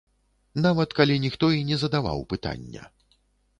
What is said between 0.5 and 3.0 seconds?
Нават калі ніхто і не задаваў пытання.